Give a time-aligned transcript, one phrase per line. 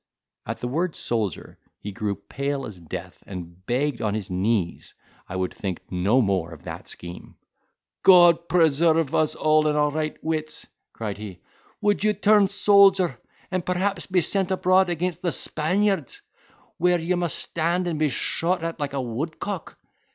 [0.47, 4.95] At the word soldier, he grew pale as death, and begged on his knees
[5.29, 7.35] I would think no more of that scheme.
[8.01, 11.41] "God preserve us all in our right wits!" cried he,
[11.81, 13.19] "would you turn soldier,
[13.51, 16.23] and perhaps be sent abroad against the Spaniards,
[16.79, 19.77] where you must stand and be shot at like a woodcock?